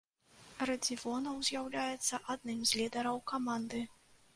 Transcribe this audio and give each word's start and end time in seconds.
Радзівонаў 0.69 1.37
з'яўляецца 1.51 2.23
адным 2.37 2.59
з 2.71 2.85
лідараў 2.85 3.25
каманды. 3.35 3.89